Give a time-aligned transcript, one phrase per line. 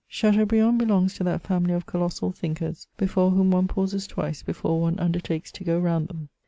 [0.07, 4.95] Chateaubriand belongs to that family of colossal thinkers, before whom one pauses twice before one
[4.95, 6.29] imdertakes to go round them.